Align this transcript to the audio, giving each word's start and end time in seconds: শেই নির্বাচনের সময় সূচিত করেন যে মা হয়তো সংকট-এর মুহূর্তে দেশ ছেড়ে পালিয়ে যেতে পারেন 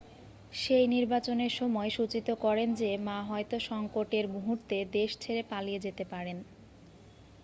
শেই 0.53 0.85
নির্বাচনের 0.87 1.51
সময় 1.59 1.89
সূচিত 1.89 2.27
করেন 2.43 2.69
যে 2.75 2.89
মা 3.07 3.17
হয়তো 3.23 3.55
সংকট-এর 3.69 4.25
মুহূর্তে 4.35 4.77
দেশ 4.93 5.11
ছেড়ে 5.19 5.43
পালিয়ে 5.51 5.83
যেতে 5.85 6.03
পারেন 6.05 6.37